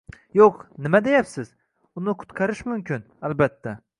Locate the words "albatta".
3.29-3.79